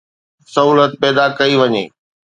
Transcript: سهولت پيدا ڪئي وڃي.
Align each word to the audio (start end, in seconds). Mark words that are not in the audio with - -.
سهولت 0.53 0.91
پيدا 1.01 1.25
ڪئي 1.39 1.53
وڃي. 1.59 1.83